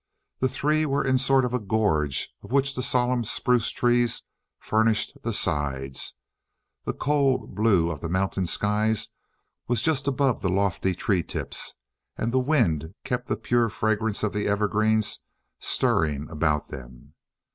[0.39, 4.23] The three were in a sort of gorge of which the solemn spruce trees
[4.57, 6.15] furnished the sides,
[6.85, 9.09] the cold blue of the mountain skies
[9.67, 11.75] was just above the lofty tree tips,
[12.17, 15.19] and the wind kept the pure fragrance of the evergreens
[15.59, 17.13] stirring about them.